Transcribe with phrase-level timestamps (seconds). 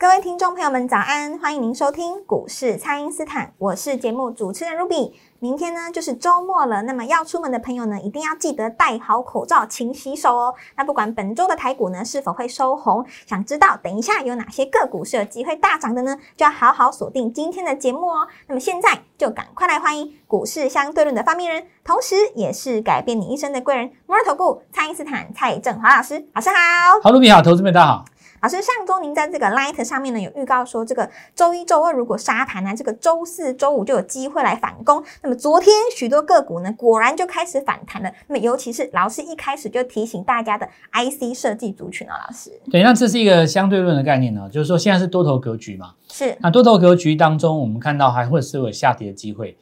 [0.00, 1.38] 各位听众朋友们，早安！
[1.38, 5.12] 欢迎您收听股市蔡因斯坦，我是节目主持人 Ruby。
[5.40, 10.54] 明天呢就是周末了，那么要出门的朋友呢，一定要记得戴好口罩，勤洗手哦。
[10.74, 16.16] 那不管本周的台股呢是否会收红，想知道等一下有哪些个股是有机会大涨的呢？
[16.34, 18.26] 就要好好锁定今天的节目哦。
[18.46, 26.56] 那么现在就赶快来欢迎股市相对论的发明人，同时也是改变你一生的贵人——摩尔投顾蔡因斯坦蔡振华老师，老师好。
[27.02, 28.06] 好，卢比好，投资们大家好。
[28.42, 35.04] 老师，上周您在这个 Light 上面呢有预告说，这个周一、周二如果杀盘呢，这个周四周五就有机会来反攻。
[35.22, 38.10] 那么昨天许多个股呢，果然就开始反弹了。
[38.28, 42.50] 那么尤其是老师一开始就提醒大家的 IC 设计族群啊，老师。
[42.70, 45.94] 对，那这是一个相对论的概念呢，就是说现在是多头格局嘛。
[46.08, 46.34] 是。
[46.40, 49.54] 那多头格局当中，我们看到还会是有下跌的机会。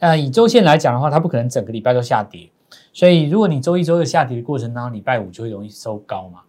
[0.00, 2.50] 呃，以周线来讲的话，它不可能整个礼拜都下跌，
[2.92, 6.40] 所以如果你周一、周二下跌的过程当中，礼拜五就会容易收高嘛。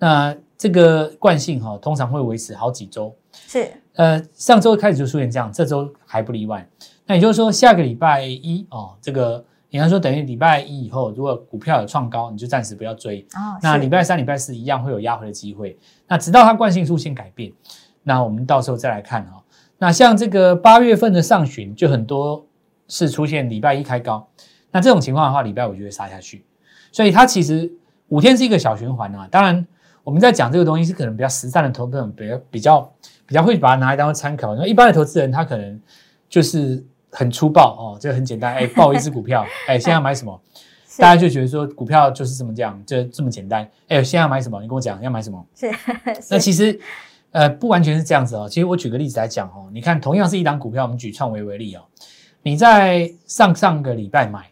[0.00, 3.14] 那这个惯性哈，通常会维持好几周。
[3.32, 6.68] 是，呃，上周开始就出现这样，这周还不例外。
[7.06, 13.24] 那也就是说，下个礼拜一哦，这个应该说等于礼拜一以后，如果股票有创高，你就暂时不要追。
[13.34, 13.56] 哦。
[13.62, 15.78] 那礼拜三、礼拜四一样会有压回的机会。
[16.08, 17.52] 那直到它惯性出现改变，
[18.02, 19.40] 那我们到时候再来看哦。
[19.78, 22.44] 那像这个八月份的上旬，就很多
[22.88, 24.28] 是出现礼拜一开高，
[24.72, 26.44] 那这种情况的话，礼拜五就会杀下去。
[26.90, 27.72] 所以它其实
[28.08, 29.64] 五天是一个小循环啊，当然。
[30.08, 32.94] 我们在讲这个东西是可能比较实战的投资人，比较比较
[33.26, 34.54] 比较会把它拿来当做参考。
[34.54, 35.78] 那一般的投资人，他可能
[36.30, 40.40] 就是很粗暴哦，这个很简单，哎，报一只股票，哎，现在买什么？
[40.96, 43.68] 大家就觉得说股票就是这么讲，就这么简单。
[43.88, 44.58] 哎，现在买什么？
[44.62, 45.46] 你跟我讲要买什么？
[45.54, 45.70] 是。
[46.30, 46.80] 那其实
[47.32, 48.48] 呃不完全是这样子哦。
[48.48, 51.82] 其实我举个例子来讲哦，你看同样是一档股票，我们举创维为例哦，
[52.40, 54.46] 你在上上个礼拜买，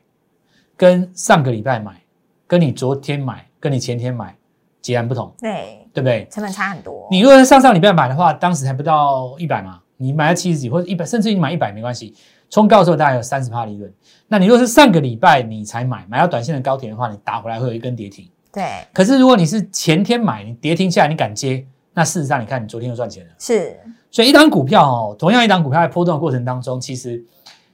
[0.77, 2.03] 跟上个礼拜买，
[2.47, 4.37] 跟你昨天买，跟你前天买。
[4.86, 6.28] 截然不同，对对不对？
[6.30, 7.08] 成本差很多。
[7.10, 12.14] 你如果上上礼拜买的话，当时还不到一百嘛，你买了七十几或者一百，甚至你买一百没关系，
[12.48, 13.92] 冲高的时候大概有三十趴利润。
[14.28, 18.30] 那你如果是上个礼拜你才买，买到短线的高点的话，你打回来会有一根跌停。
[18.52, 18.62] 对。
[18.92, 23.32] 可是如果你是前天买，你跌停下来你敢接，那事实上你看你昨天就赚钱了。
[23.41, 23.76] 是。
[24.12, 27.20] 所以一档股票哦，同样一档股票在波动的过程当中，其实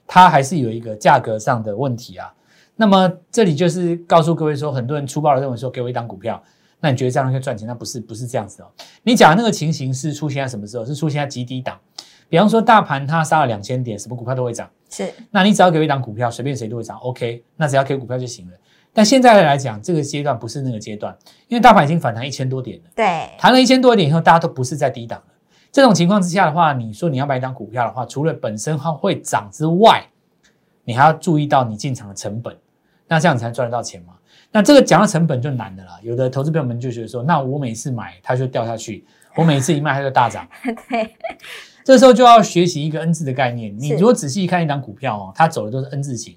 [0.06, 2.32] 它还是有一个价格上的问题啊。
[2.74, 6.42] 那么这里就是告诉各位说，很多人粗暴的认为说，给我一档股票。
[6.82, 7.66] 那你觉得这样可以赚钱？
[7.66, 8.66] 那不是不是这样子哦。
[9.04, 10.84] 你讲的那个情形是出现在什么时候？
[10.84, 11.78] 是出现在极低档，
[12.28, 14.69] 比方说大盘它杀了两千点，什么股票都会涨。
[14.91, 16.98] 是，那你只要给一档股票，随便谁都会涨。
[16.98, 18.53] OK，那只要给股票就行了。
[18.92, 21.16] 但现在来讲，这个阶段不是那个阶段，
[21.47, 22.84] 因为大盘已经反弹一千多点了。
[22.94, 25.26] 对，弹了一千多点以后，大家都不是在低档了。
[25.71, 30.04] 这种情况之下的话，你说你要买一档股票的话，除了本身它会涨之外，
[30.84, 32.54] 你还要注意到你进场的成本，
[33.09, 34.12] 那这样才赚得到钱嘛。
[34.52, 39.04] 那这个讲到成本就难的了，有的投资朋友们就觉得说，那我每次买它就掉下去，
[39.34, 40.46] 我每次一卖它就大涨。
[40.90, 41.16] 对，
[41.82, 43.74] 这时候就要学习一个 N 字的概念。
[43.78, 46.36] 你如果仔细看一档股票哦，它走的都是 N 字形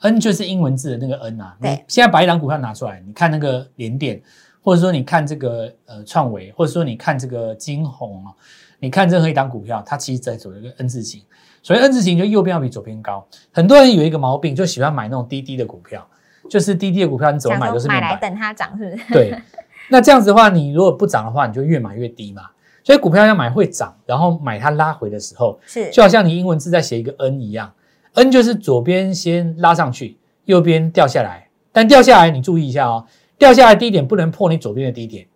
[0.00, 1.56] ，N 就是英文字的那个 N 啊。
[1.60, 4.22] 你现在把一档股票拿出来，你看那个联电，
[4.62, 8.32] 或者说你看这个呃创维，或者说你看这个金鸿啊，
[8.78, 11.20] 你看任何一档股票，它其实在走一个 N 字形。
[11.64, 13.26] 所以 N 字形就右边要比左边高。
[13.50, 16.06] 很多人有一个毛病，就喜欢买那种低低的股票。
[16.48, 19.12] 就是低低的股票，你怎么买都是买来等它涨，是不是？
[19.12, 19.34] 对。
[19.88, 22.42] 那这样子的话，你如果不涨的话，你就越买越低嘛。
[22.82, 27.72] 所以股票要买会涨，然后买它拉回的时候，是就好像你英文字在写一个 N 一样
[28.14, 31.48] ，N 就是左边先拉上去，右边掉下来。
[31.72, 33.04] 但掉下来你注意一下哦，
[33.38, 35.26] 掉下来低点不能破你左边的低点，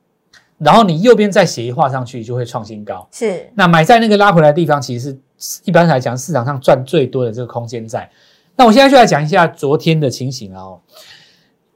[0.58, 3.06] 然后你右边再写一画上去就会创新高。
[3.12, 3.48] 是。
[3.54, 8.08] 那买在那个拉回来的地方，其实是一般来讲市场上赚最多的这个空间在。
[8.60, 10.78] 那我现在就来讲一下昨天的情形了哦。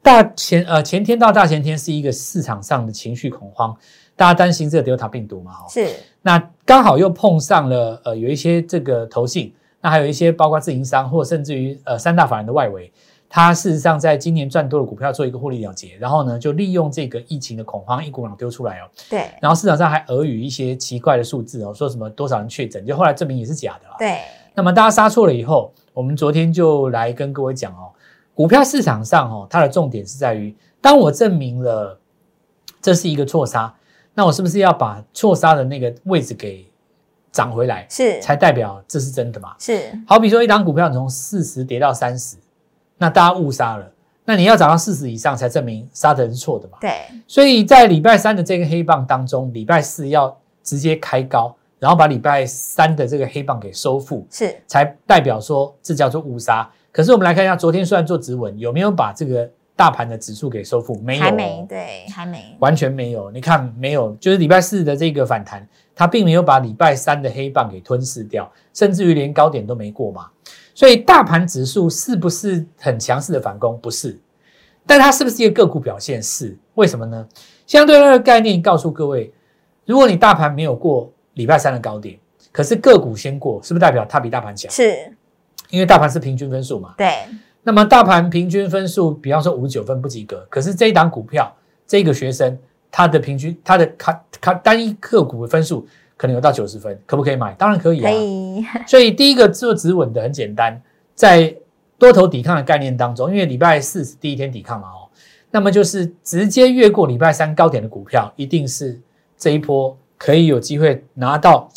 [0.03, 3.75] 大前呃前天到大前天是一个市场上的情绪恐慌，
[4.15, 5.51] 大家担心这个 Delta 病毒嘛？
[5.51, 5.89] 哈，是。
[6.21, 9.51] 那刚好又碰上了呃有一些这个投信，
[9.81, 12.93] 那还有一些包括自营商或甚至于呃三大法人的外围，
[13.31, 18.91] 它事实上在今年赚多的股票做一个获利了结，然后呢就利用这个疫情的恐慌一股脑丢出来哦。
[19.09, 19.31] 对。
[19.41, 23.97] 然后市场上还耳语一些奇怪的数字哦，说什么多少人确诊，就后来证明也是假的啦。
[23.99, 24.19] 对。
[24.55, 25.73] 那么大家杀错了以后。
[25.95, 27.89] 我们昨天就来跟各位讲哦，
[28.35, 31.99] 股票市场上哦，它的重点是在于，当我证明了
[32.83, 33.73] 这是一个错杀，
[34.13, 36.69] 那我是不是要把错杀的那个位置给
[37.31, 39.55] 涨回来，是才代表这是真的嘛？
[39.59, 42.37] 是，好比说一档股票从四十跌到三十，
[42.99, 43.89] 那大家误杀了，
[44.25, 46.79] 那你要涨到四十以上才证明杀的人是错的嘛？
[46.81, 46.91] 对，
[47.29, 56.67] 所以在礼拜三的这个黑棒当中，礼拜四要直接开高，然后把礼拜三的这个黑棒给收复，是才代表说这叫做误杀。
[56.91, 59.47] 可是我们来看一下，昨天虽然做指纹，有没有把这个
[59.77, 60.99] 大盘的指数给收复？
[61.01, 63.31] 没有，还没，对，还没，完全没有。
[63.31, 70.29] 你看，没有，就是礼拜四的这个反弹，它并没有把礼拜三的黑棒给吞噬掉，甚至于连高点都没过嘛。
[70.75, 73.79] 所以大盘指数是不是很强势的反攻？
[73.79, 74.19] 不是，
[74.87, 76.23] 但它是不是一个个股表现？
[76.23, 77.29] 是，为什么呢？
[77.67, 79.31] 相对论的概念告诉各位，
[79.85, 82.19] 如果你大盘没有过礼拜三的高点，
[82.51, 84.71] 可是个股先过，是不是代表它比大盘强？
[84.71, 85.13] 是。
[85.71, 87.13] 因为大盘是平均分数嘛，对。
[87.63, 91.53] 那么大盘平均分数，比方说五十九分不及格，可是这一档股票，
[91.87, 92.57] 这个学生
[92.91, 95.85] 他的平均他的卡卡单一个股的分数
[96.17, 97.53] 可能有到九十分，可不可以买？
[97.55, 98.11] 当然可以啊。
[98.11, 98.65] 可以。
[98.87, 100.81] 所以第一个做止稳的很简单，
[101.15, 101.53] 在
[101.99, 105.09] 多头抵抗的概念当中，因为礼拜四是第一天抵抗嘛哦，
[105.51, 109.01] 那么就是直接越过礼拜三高点的股票，一定是
[109.37, 111.69] 这一波可以有机会拿到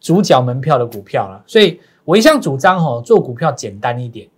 [0.00, 1.42] 主角门票的股票了。
[1.46, 1.80] 所以。
[2.06, 4.28] 我一向主张哦，做股票简单一点，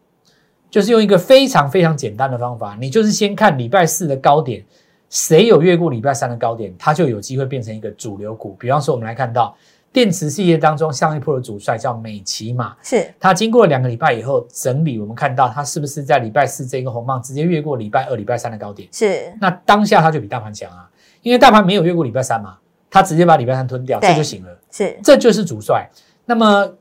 [0.70, 4.64] 就是用一个非常非常简单的方法，你就是先看礼拜四的高点，
[5.10, 8.56] 谁有越过礼拜三的高点，它就有机会变成一个主流股。
[8.58, 9.54] 比方说，我们来看到
[9.92, 18.88] 电池系列当中上一波的主帅叫美骑马，是它经过两个礼拜以后整理，我们看到它是不是在礼拜四这个红棒直接越过礼拜二、礼拜三的高点？
[18.90, 19.30] 是。
[19.38, 20.88] 那当下它就比大盘强啊，
[21.20, 22.56] 因为大盘没有越过礼拜三嘛，
[22.90, 24.58] 它直接把礼拜三吞掉，这就行了。
[24.70, 25.88] 是，这就是主帅。
[26.26, 26.74] 那么。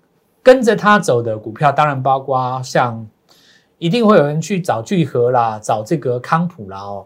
[0.43, 3.05] 跟着他走的股票，当然包括像
[3.79, 7.05] 一定会有人去找聚合啦，找这个康普啦哦。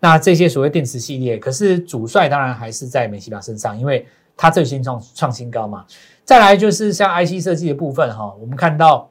[0.00, 4.06] 那这些所谓电池系列，可是主帅当然还是在美西表身上，因为
[4.38, 5.84] 它最新创创新高嘛。
[6.24, 9.10] 再来就是像 IC 设计的部分哈，我们看到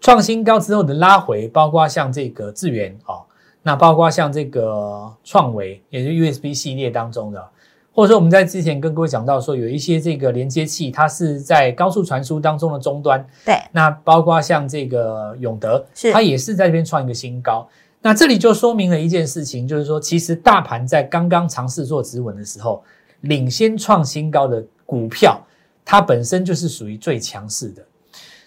[0.00, 3.22] 创新高之后的拉回，包括像这个智源哦，
[3.62, 7.48] 那包括像这个创维，也是 USB 系列当中的。
[7.92, 13.24] 或者说我们在之前跟各位讲到说，有一些这个连接器，它是在高速传输当中的终端。
[13.44, 17.68] 对，那包括像这个永德，是它也是在这边创一个新高。
[18.00, 22.82] 那这里就说明了一件事情，就是说，其实大盘在刚刚尝试做止稳的时候，
[23.22, 25.38] 领先创新高的股票，
[25.84, 27.84] 它本身就是属于最强势的。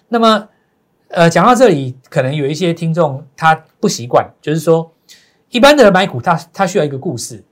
[0.07, 0.47] 那么，
[1.09, 4.89] 呃，讲到这里，可能有一些听众他不习惯，就是说，
[5.49, 7.43] 一般的买股，他他需要一个故事。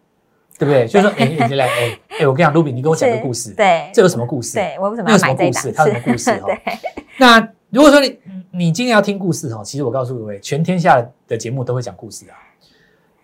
[0.62, 0.86] 对不对？
[0.86, 3.52] 就是说，哎，你来，哎，哎，我跟你讲，卢比，你跟我讲个故事。
[3.56, 4.58] 对，这有什么故事？
[4.60, 5.72] 对我为什么要买这故事？
[5.72, 6.26] 它什么故事？
[6.46, 6.62] 对。
[7.18, 7.40] 那
[7.72, 8.20] 如果说你
[8.52, 12.38] 你今天要听故事哈，其实我告诉各位，全天下的节目都会讲故事啊，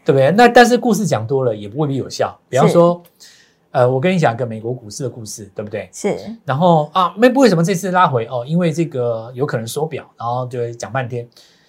[0.03, 0.31] 对不对？
[0.31, 2.35] 那但是故事讲多了也不未必有效。
[2.49, 3.03] 比方说，
[3.69, 5.87] 呃，我跟你讲一个美国股市的故事，对不对？
[5.93, 6.17] 是。
[6.43, 8.43] 然后啊，没为什么这次拉回哦？
[8.47, 11.27] 因为这个有可能缩表，然后就讲半天，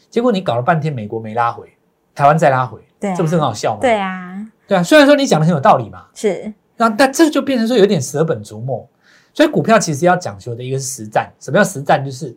[0.08, 1.70] 结果你搞了半天，美国没拉回，
[2.14, 3.80] 台湾再拉回，对，这不是很好笑吗？
[3.82, 4.37] 对啊。
[4.68, 8.86] 对啊，虽然说你讲的很有道理嘛，是，那但这就变成说有点舍本逐末，
[9.32, 11.32] 所以股票其实要讲究的一个是实战。
[11.40, 12.04] 什么叫实战？
[12.04, 12.36] 就是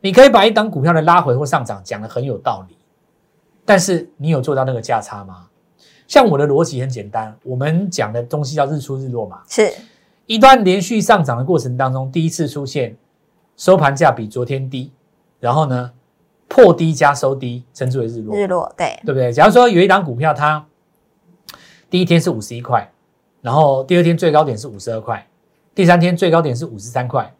[0.00, 2.76] 你可以把一档股票的拉回或上涨讲的很有道理，
[3.64, 5.46] 但是你有做到那个价差吗？
[6.08, 9.72] 像我的逻辑很简单，我们讲的东西叫日出日落嘛，是
[10.26, 12.96] 一段连续上涨的过程当中，第一次出现
[13.56, 14.90] 收盘价比昨天低，
[15.38, 15.92] 然后呢
[16.48, 18.34] 破低加收低，称之为日落。
[18.34, 19.32] 日落，对，对不对？
[19.32, 20.66] 假如说有一档股票它。
[21.90, 22.90] 第一天是五十一块，
[23.40, 25.26] 然后第二天最高点是五十二块，
[25.74, 27.32] 第三天最高点是五十三块，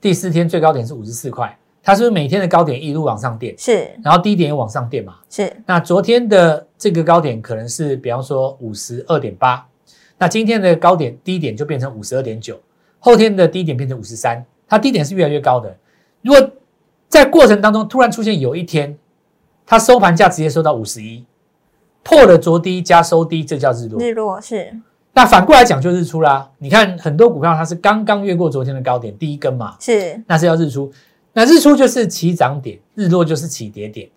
[0.00, 1.56] 第四天最高点是五十四块。
[1.82, 3.56] 它是不是每天的高点一路往上垫？
[3.56, 5.18] 是，然后低点也往上垫嘛？
[5.30, 5.56] 是。
[5.64, 9.64] 那昨天的这个高点可能是，比方说五十二点八，
[10.18, 12.60] 那今天的高点低点就变成五十二点九，
[12.98, 15.76] 后天的低点变成五十三，它低点是越来越高的。
[16.22, 16.50] 如果
[17.08, 18.98] 在过程当中突然出现有一天，
[19.64, 21.24] 它收盘价直接收到五十一。
[22.06, 24.00] 破了昨低加收低，这叫日落。
[24.00, 24.72] 日落是。
[25.12, 26.48] 那反过来讲就日出啦。
[26.58, 30.92] 你看很多股票它是刚刚越过昨天的高点，第一根嘛，是，那是要日出。
[31.32, 34.08] 那日出就是起涨点，日落就是起跌点。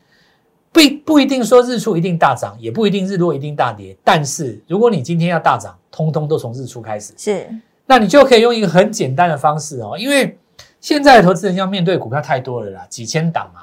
[0.71, 3.97] 不不一定说日出一定大涨，也不一定日落一定大跌。
[4.03, 7.11] 但是如果你今天要大涨，通通都从日出开始。
[7.17, 7.47] 是。
[7.87, 10.37] 那你就可以用一个很简单的方式哦，因为
[10.79, 13.61] 现在的投资人要面对股票太多了啦，几千档嘛。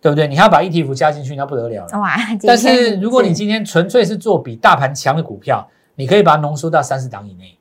[0.00, 0.26] 对不对？
[0.28, 1.98] 你还要把 ETF 加进去，那不得了了。
[1.98, 2.16] 哇！
[2.46, 7.56] 但是如果你今天纯粹是做比大盘强的股票，你可以把它浓缩到三十档以内，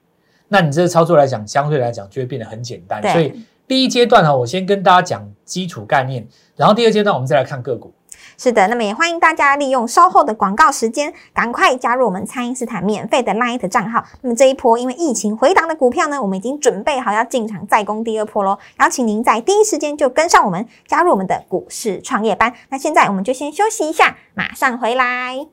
[0.49, 3.01] 那你这个操作来讲，相对来讲就会变得很简单。
[3.11, 3.33] 所以
[3.67, 7.93] 第一阶段哈，我先跟大家讲基础概念，然后第二阶段我们再来看个股。
[8.37, 14.03] 是的，那么也欢迎大家利用稍后的广告时间，赶快加入我们蔡因斯坦免费的 Light 账号。
[14.21, 18.57] 那么这一波因为疫情回档的股票呢，我们已经准备好要进场再攻第二波喽。
[18.79, 22.53] 邀请您在第一时间就跟上我们，加入我们的股市创业班。
[22.69, 25.47] 那现在我们就先休息一下，马上回来。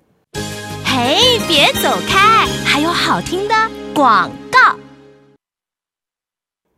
[0.85, 3.55] 嘿，别走开，还有好听的
[3.95, 4.31] 广。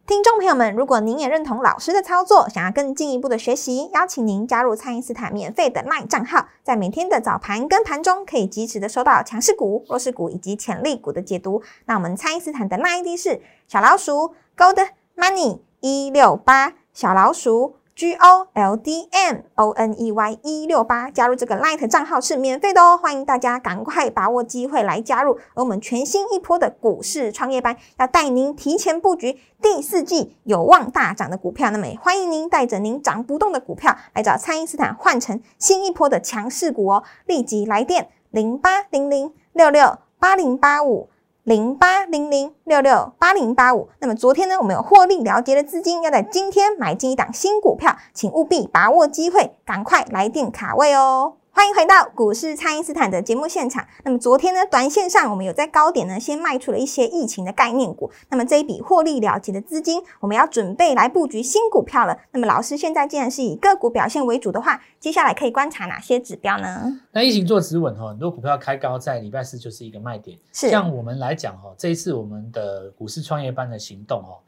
[0.07, 11.63] 听众朋友们，如果您也认同老师的操作，想要更进一步的学习，邀请您加入蔡因斯坦免费的 LINE 账号，在每天的早盘跟盘中，可以及时的收到强势股、弱势股以及潜力股的解读。
[11.87, 17.77] 那我们蔡因斯坦的 LINE ID 是小老鼠 Gold Money 一六八，小老鼠。
[17.97, 25.39] G O L D M O N E Y 一六八加入这个 Light 账号是免费的哦，欢迎大家赶快把握机会来加入。
[25.55, 31.71] 而我们全新一波的股市创业班，要带您提前布局第四季有望大涨的股票。
[31.71, 41.09] 那么也，欢迎您带着您涨不动的股票来找蔡因斯坦换成新一波的强势股哦，立即来电零八零零六六八零八五。
[41.45, 43.91] 零八零零六六八零八五。
[43.99, 51.35] 那么昨天呢，我们有获利了结的资金，要在今天买进一档新股票，请务必把握机会，赶快来定卡位哦。
[51.57, 53.87] 欢迎回到股市，蔡因斯坦的节目现场。
[54.03, 58.11] 那么昨天呢，短线上我们有在高点呢，先卖出了一些疫情的概念股。
[58.29, 62.19] 那么这一笔获利了结的资金，我们要准备来布局新股票了。
[62.33, 67.01] 那么老师现在既然是以个股表现为主的话，接下来可以观察哪些指标呢？
[67.13, 70.37] 那疫情做止稳哈，很多股票开高，在礼拜四就是一个卖点。
[70.53, 74.43] 是像我们来讲哈，这一次我们的股市创业班的行动哦。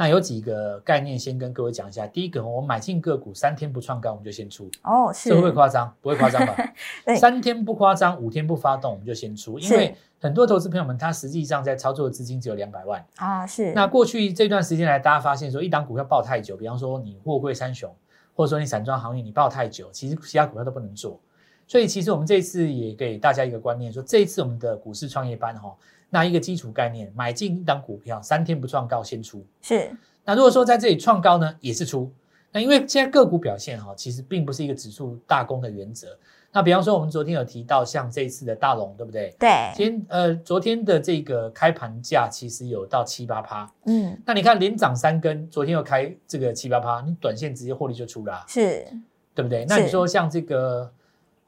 [0.00, 2.06] 那有几个概念，先跟各位讲一下。
[2.06, 4.70] 第一个，我们买进个股三天不创高，我们就先出。
[4.84, 5.28] 哦，是。
[5.30, 5.92] 这会不会夸张？
[6.00, 6.54] 不会夸张吧？
[7.18, 9.58] 三天不夸张，五天不发动，我们就先出。
[9.58, 13.44] 因为很多投资朋友们，他实际上在操作的资金只有两百万啊。
[13.44, 13.72] 是。
[13.72, 17.92] 那过去这段时间来，大家发现说，一档股票抱太久，比方说你货柜三雄，
[18.36, 21.18] 或者说你散装行业，你抱太久，其实其他股票都不能做。
[21.66, 25.76] 所以，其实我们这次也给大家一个观念，说这一次我们的股市创业班哈，
[26.10, 29.44] 那一个基础概念，买进一档股票，三天不创高先出。
[29.62, 29.90] 是。
[30.24, 32.10] 那如果说在这里创高呢，也是出。
[32.50, 36.18] 那因为现在个股表现哈，其实并不是一个指数大攻的原则。
[36.50, 39.34] 那比方说，我们昨天有提到像这一次的大龙，对不对？
[39.38, 39.50] 对。
[39.74, 43.70] 今天呃，昨天的这个开盘价其实有到七八趴。
[43.84, 44.18] 嗯。
[44.24, 48.86] 那你看连涨三根，昨天又开这个七八趴，你短线直接获利就出了，是，
[49.34, 49.66] 对不对？
[49.68, 50.90] 那你说像这个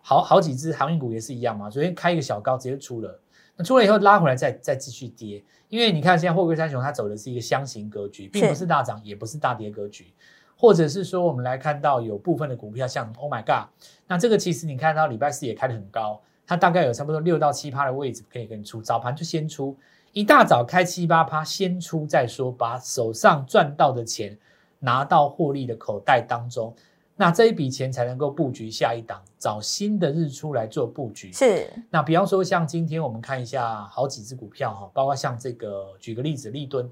[0.02, 1.70] 好好几只航运股也是一样嘛？
[1.70, 3.18] 昨天开一个小高，直接出了。
[3.62, 10.12] 出了以后拉回来再再继续跌，因为你看现在货柜三雄它走的是一个箱型格局，并不是大涨也不是大跌格局，
[10.56, 13.68] 或者是说我们来看到有部分的股票像 Oh my God，
[14.06, 19.76] 那这个其实你看到礼拜四也开得很高，它大概有差不多六到七趴的位置可以给你出，早盘就先出，
[20.12, 24.36] 一大早开七八趴先出再说，把手上赚到的钱
[24.78, 26.74] 拿到获利的口袋当中。
[27.20, 31.30] 那这一笔钱才能够布局下一档，找新的日出来做布局。
[31.30, 31.70] 是。
[31.90, 36.90] 那比方说，像今天我们看一下好几只股票哈，包括像这个，举个例子，立敦。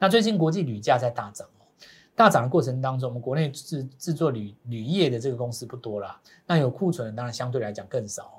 [0.00, 1.62] 那最近国际铝价在大涨哦，
[2.16, 8.37] 大涨的过程当中，我们国内制制作铝铝业的这个公司不多啦，那有库存的当然相对来讲更少。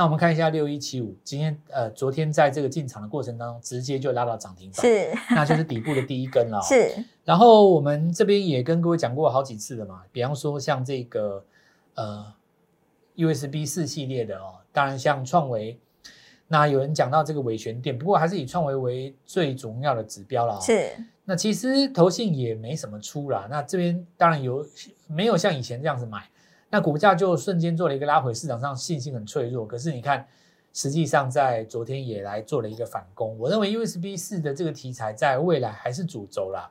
[0.00, 6.58] 那我们看一下六一七五，今天呃，昨天在这个进场的过程当中，直接就拉到涨停板，是， 那就是底部的第一根了。
[6.62, 11.44] 是，然后我们这边也跟各位讲过好几次了嘛，比方说像这个
[11.96, 12.32] 呃
[13.14, 15.78] USB 四系列的哦，当然像创维，
[16.48, 20.58] 那有人讲到这个尾旋电，不过还是以创维为最重要的指标了。
[20.62, 20.92] 是，
[21.26, 24.66] 那其实投信也没什么出啦，那这边当然有
[25.06, 26.26] 没有像以前这样子买。
[26.70, 29.66] 那股价就瞬间做了一个拉回，市场上信心很脆弱。
[29.66, 30.24] 可是你看，
[30.72, 33.36] 实际上在昨天也来做了一个反攻。
[33.38, 36.70] 我认为 USB 四的这个题材在未来还是主轴啦。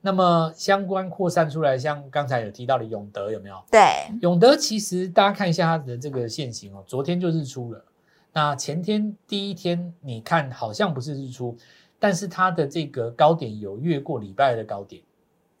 [0.00, 3.62] 那么相关扩散出来，像刚才有提到的永德有没有？
[3.70, 3.80] 对，
[4.22, 7.84] 永德其实大家看一下它的这个线型哦，昨天就日出了。
[8.32, 11.54] 那前天第一天你看好像不是日出，
[11.98, 15.02] 但是它的这个高点有越过礼拜的高点，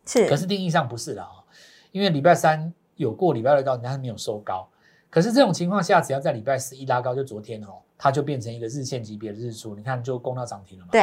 [0.06, 0.26] 是。
[0.26, 1.44] 可是定义上不是了啊，
[1.92, 2.72] 因为礼拜三。
[2.96, 4.68] 有过礼拜二高，但是没有收高。
[5.10, 9.74] 可是这种情况下，只要在礼拜四一拉高，就昨天哦，它就变成一个日线级别的日出。
[9.76, 10.90] 你看，就攻到涨停了嘛？
[10.90, 11.00] 对。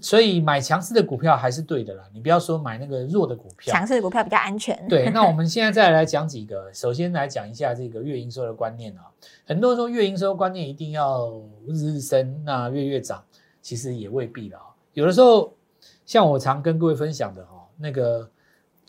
[0.00, 2.04] 所以买强势的股票还是对的啦。
[2.12, 4.80] 你不要说买那个弱的股票，强势的股票比较安全。
[4.88, 5.10] 对。
[5.10, 9.10] 那我们 现在再来讲几个，首先来讲一下这个月营收的观念啊。
[9.44, 11.32] 很多人说月营收观念一定要
[11.66, 13.24] 日日升，那月月涨，
[13.60, 14.66] 其实也未必了啊。
[14.92, 15.52] 有的时候，
[16.06, 18.30] 像我常跟各位分享的哈，那个。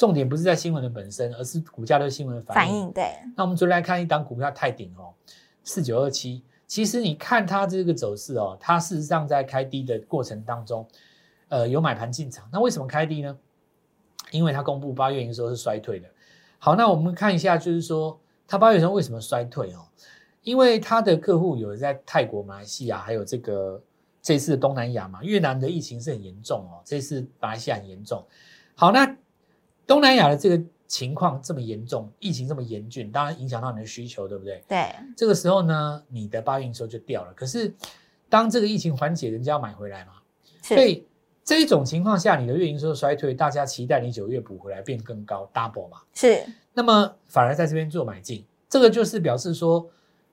[0.02, 2.74] 重点不是在新闻的本身，而是股价对新闻的反应。
[2.74, 3.12] 反应对。
[3.38, 5.14] 那我们昨天来看一档股票泰鼎哦，
[5.64, 6.44] 四九二七。
[6.66, 10.88] 其实你看它这个走势哦，它事实上在开低的过程当中，
[11.50, 12.50] 呃，有买盘进场。
[12.52, 13.38] 那为什么开低呢？
[14.32, 16.08] 因为它公布八月营收是衰退的。
[16.58, 19.86] 好，那我们看一下，就是说它八月营收为什么衰退哦？
[20.42, 23.80] 因为它的客户有在泰国、马来西亚，还有这个
[24.20, 28.26] 这次东南亚嘛，越南的疫情是很严重哦，这次马来西亚很严重。
[28.74, 29.16] 好，那
[29.92, 34.64] 东南亚的这个情况这么严重，疫情这么严峻，当然影响到你的需求，对不对？
[34.66, 34.86] 对。
[35.18, 37.34] 这个时候呢，你的八月营收就掉了。
[37.34, 37.74] 可是
[38.30, 40.14] 当这个疫情缓解，人家要买回来嘛，
[40.62, 41.06] 所以
[41.44, 45.98] 这一种情况下，你的月营收衰退，大家期待你九月补回来变更高，double 嘛。
[46.14, 46.42] 是。
[46.74, 49.86] 那么反而在这边做买进，这个就是表示说，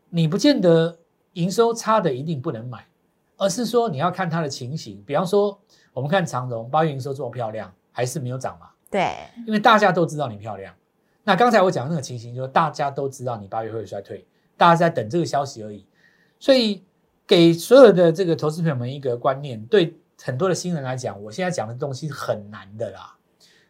[0.08, 0.96] 你不见得
[1.32, 2.86] 营收差的一定不能买，
[3.36, 5.02] 而是说你要看它的情形。
[5.04, 5.60] 比方说，
[5.92, 8.68] 我们看长荣八月营收这么漂亮，还是没有涨嘛？
[8.90, 9.14] 对，
[9.46, 10.74] 因为大家都知道你漂亮。
[11.24, 14.26] 那刚才我讲的那个情形，就是大家都知道你八月会衰退，
[14.56, 15.84] 大家在等这个消息而已。
[16.38, 16.82] 所以
[17.26, 23.14] 给所有的这个投资朋友们一个观念，对很多的新人来讲，我现在讲的东西是很难的啦。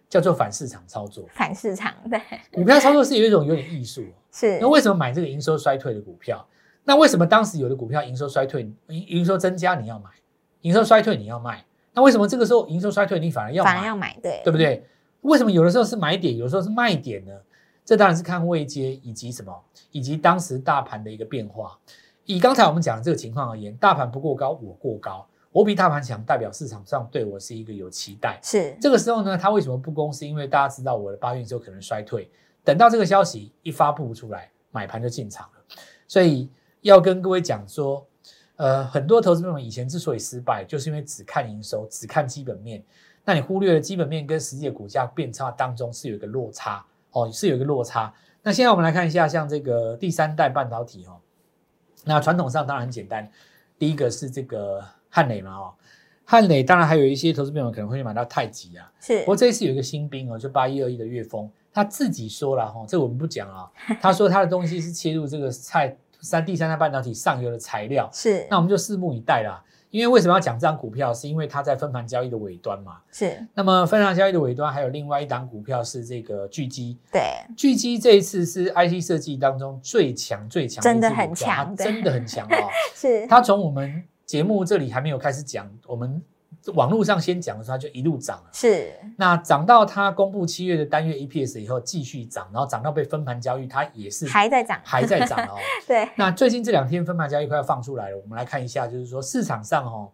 [0.08, 2.18] 叫做反市场操作，反市场对
[2.50, 6.42] 股票操作是有一种有点艺术，是那为什么买这个营收衰退的股票？
[6.84, 10.08] 那为什么当时有的股票营收衰退，营营收增加你要买，
[10.62, 11.62] 营收衰退你要卖？
[11.92, 14.16] 那为什么这个时候营收衰退你反而要反而要买？
[14.22, 14.82] 对对不对？
[15.22, 17.32] 为什么有的时候是买点，有的时候是卖点呢？
[17.84, 21.78] 这当然是看位阶以及什么，以及当时大盘的一个变化。
[22.24, 25.26] 以刚才我们讲的这个情况而言，大盘不过高，我过高。
[25.50, 28.38] 我比大盘强，代表市场上对我是一个有期待。
[28.42, 30.12] 是这个时候呢，他为什么不攻？
[30.12, 32.30] 是因为大家知道我的八月之后可能衰退，
[32.62, 35.74] 等到这个消息一发布出来，买盘就进场了。
[36.06, 36.50] 所以
[36.82, 38.06] 要跟各位讲说，
[38.56, 42.84] 呃，很多投资朋友以前之所以失败，就是因为只看营收，只看基本面，
[43.28, 48.10] 那你忽略了基本面跟实际的股价变差当中是有一个落差哦，是有一个落差。
[48.42, 51.20] 那现在我们来看一下，像这个第三代半导体哦，
[52.04, 53.30] 那传统上当然很简单，
[53.78, 54.82] 第一个是这个。
[55.10, 55.72] 汉磊嘛，哦，
[56.26, 59.20] 汉磊当然还有一些投资朋友可能会买到太极啊，是。
[59.20, 63.70] 不过这一次有一个新兵哦，就八一二一的岳峰，他自己说了哈，这我们不讲啊，
[64.02, 68.46] 他说他的东西是切入这个菜三第三代半导体上游的材料，是。
[68.50, 69.64] 那我们就拭目以待啦。
[69.90, 71.12] 因为为什么要讲这张股票？
[71.12, 73.46] 是因为它在分盘交易的尾端嘛，是。
[73.54, 77.22] 那么分盘交易的尾端还有另外一档股票是这个巨基，对，
[77.56, 83.26] 巨基这一次是 IC 设计当中最强最强，真的很强，真的很强哦， 是。
[83.26, 84.02] 它从我们。
[84.28, 86.22] 节目这里还没有开始讲，我们
[86.74, 88.50] 网络上先讲的时候，它就一路涨了。
[88.52, 95.56] 是，那涨到它公布七月的单月 EPS 以后，继续涨，然后涨到被分盘交易，它也是还在涨，还在涨哦。
[95.86, 96.08] 对。
[96.16, 100.10] 那最近这两天分盘交易快要放出来了，我们来看一下，就是说市场上哦，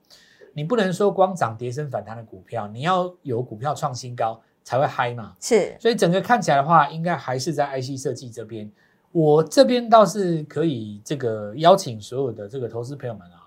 [0.53, 5.35] 你不能说光涨跌升反弹的股票，你要有股票创新高才会嗨嘛。
[5.41, 5.77] 是。
[5.81, 8.71] 所以整个看起来的话，应该还是在 IC 设计这边。
[9.11, 13.44] 我这边倒是可以这个邀请所有的这个投资朋友们啊。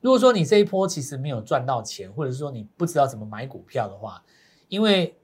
[0.00, 4.22] 如果说你这一波其实没有赚到钱，或者是说你不知道怎么买股票的话，
[4.68, 5.14] 因为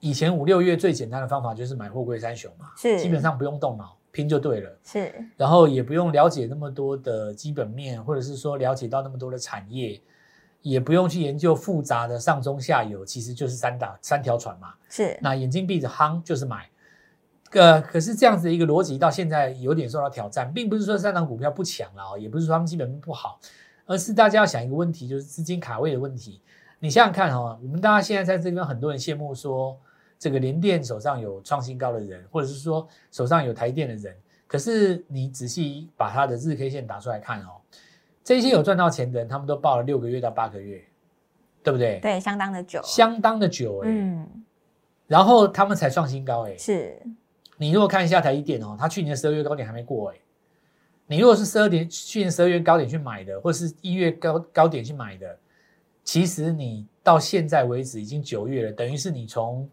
[0.00, 10.00] 以前五六月最简单的方法就是买货柜三雄嘛，是基本上不用动脑拼就对了，是，然后也不用了解那么多的基本面，或者是说了解到那么多的产业，
[10.60, 16.68] 也不用去研究复杂的上中下游，其实就是三打三条船嘛，是，那眼睛闭着夯就是买，
[17.52, 23.38] 呃，可是这样子的一个逻辑到现在有点受到挑战，并不是说三档股票不强了，也不是说他们基本面不好。
[23.86, 26.40] 而是大家要想一个问题，就是资金卡位的问题。
[26.78, 29.78] 你想想看哈，我们大家现在在这边，很多人羡慕说，
[30.18, 34.16] 这个联电手上有创新高的人，或者是说手上有台电的人。
[34.46, 37.60] 可是你仔细把他的日 K 线打出来看哦，
[38.22, 40.84] 这些有赚到钱的人，他们都报了六个月到八个月，
[41.62, 42.00] 对不对？
[42.00, 43.88] 对，相当的久，相当的久哎。
[43.88, 44.28] 嗯。
[45.06, 46.56] 然后他们才创新高哎。
[46.58, 47.00] 是。
[47.56, 50.16] 你如果看一下台积电哦，它去年的十二月高点还没过哎。
[51.12, 55.38] 你如果是十二点去年十二月高点去买的，或者是一月高高点去买的，
[56.02, 59.68] 其实你到现在为止已经九月了，等于是你从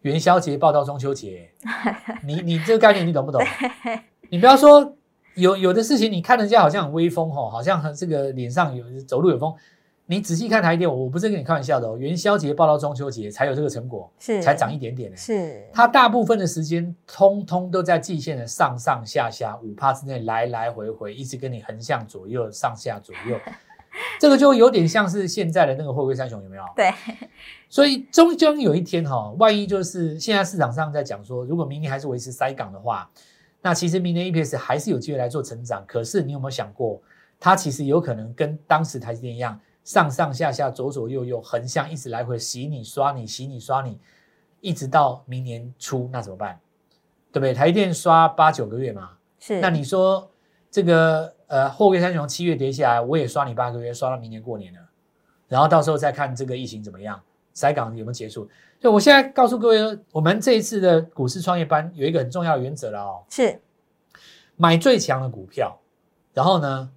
[0.00, 1.50] 元宵节报到中秋节，
[2.24, 3.42] 你你这个概念你懂不懂？
[4.30, 4.96] 你不要说
[5.34, 9.54] 有有的事情，你看人家好像很威风哦，好像这个脸上有走路有风。
[10.12, 11.96] 你仔细看台电，我不是跟你开玩笑的哦。
[11.96, 15.16] 元宵节报到中秋节才有这个成果，是才涨一点点呢。
[15.16, 23.38] 是它大部分的时间通通都在季线的上上下下五帕之内来来回回，一直跟你横向左右上下左右，
[24.20, 26.64] 这个就有点像是现在的那个货柜三雄有没有？
[26.76, 26.92] 对。
[27.70, 33.10] 所以终将有一天哈，万一就是现在市场上在讲说，如果明年还是维持塞港的话，
[33.62, 35.82] 那其实明年 EPS 还是有机会来做成长。
[35.86, 37.00] 可是你有没有想过，
[37.40, 39.58] 它其实有可能跟当时台积电一样？
[39.84, 43.98] 上上下下左左右右横向一直来回洗你刷你洗你刷你，
[44.60, 46.60] 一直到明年初那怎么办？
[47.32, 47.54] 对不对？
[47.54, 49.60] 台电刷八九个月嘛，是。
[49.60, 50.30] 那你说
[50.70, 54.80] 这个呃货柜三雄七月跌下来，我也刷你八个月，刷到明年过年了，
[55.48, 57.20] 然后到时候再看这个疫情怎么样，
[57.52, 58.48] 塞港有没有结束？
[58.80, 63.60] 所以我现在告诉各位，我们这一次的股市创业班有一个很重要的原则了哦，是
[64.56, 65.78] 买最强的股票，
[66.34, 66.90] 然后呢，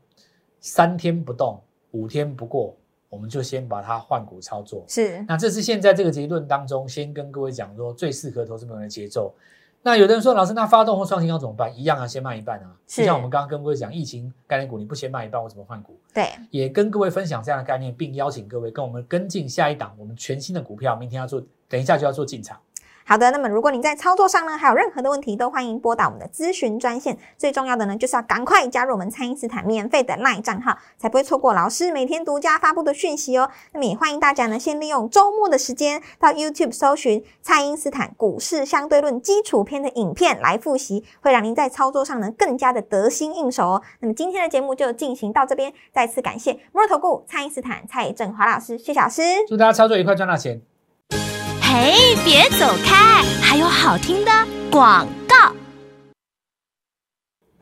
[0.60, 1.62] 三天不动，
[1.96, 2.76] 五天不过，
[3.10, 4.84] 我们就先把它换股操作。
[4.88, 9.34] 是，那这是现在这个结论当中，先跟各位讲说最适合投资朋友的节奏。
[9.82, 11.72] 那有的人说，老师，那发动或创新要怎么办？
[11.80, 12.76] 一样啊，先卖一半啊。
[12.88, 15.96] 就像我们刚刚跟各位讲，疫情概念股你不先卖一半，我怎么换股？
[16.14, 22.60] 对，也跟各位分享这样的概念，并邀请各位跟我们跟进下一档我们全新的股票，明天要做，等一下就要做进场。
[23.08, 27.16] 好的，那么如果你在操作上呢，还有任何的问题，都欢迎拨打我们的咨询专线。
[27.38, 33.48] 最重要的呢，就是要赶快加入我们蔡因斯坦免费的 LINE 账号，才不会错过老师每天独家发布的讯息哦。
[33.74, 43.84] 那么也欢迎大家呢，先利用周末的时间到 YouTube 搜寻蔡因斯坦股市相对论基础篇的影片来复习，会让您在操作上呢更加的得心应手哦。
[44.00, 50.60] 那么今天的节目就进行到这边，再次感谢摩尔投顾蔡因斯坦蔡振华老师谢老师，祝大家操作愉快，赚到钱。
[51.78, 51.92] 哎，
[52.24, 53.22] 别走开！
[53.42, 54.32] 还有好听的
[54.72, 55.54] 广告。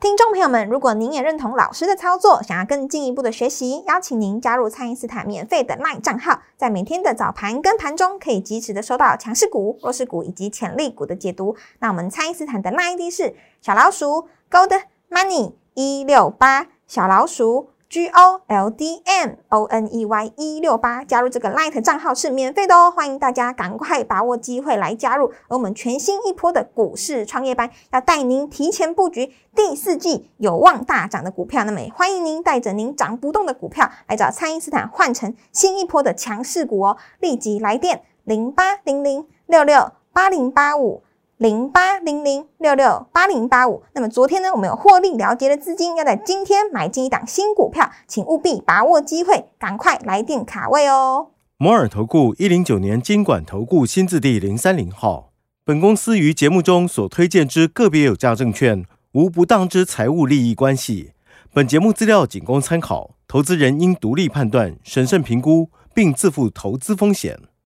[0.00, 11.56] 听众朋友们，如果您也认同老师的操作，想要更进一步的学习，邀请您加入蔡因斯坦免费的 LINE 账号，在每天的早盘跟盘中，可以及时的收到强势股、弱势股以及潜力股的解读。
[11.80, 17.70] 那我们蔡因斯坦的 LINE ID 是小老鼠 Gold Money 一六八小老鼠。
[17.88, 25.28] G O L D M O N E Y 一六八加入这个 Light 账号是免费的哦，欢迎大家赶快把握机会来加入。
[25.48, 31.62] 而我们全新一波的股市创业班，要带您提前布局第四季有望大涨的股票。
[31.64, 41.04] 那么也欢迎您带着您涨不动的股票来找蔡因斯坦换成新一波的强势股哦，立即来电零八零零六六八零八五。
[41.38, 43.82] 零八零零六六八零八五。
[43.92, 51.30] 那么昨天呢，我们有获利了结的资金，要在今天买进一档新股票，请务必把握机会，赶快来电卡位哦。
[51.56, 55.30] 摩尔投顾一零九年经管投顾新字第零三零号。
[55.64, 61.12] 本公司于节目中所推荐之个别有价证券，无不当之财务利益关系。
[61.52, 67.38] 本节目资料仅供参考，投资人应独立判断、审慎评估，并自负投资风险。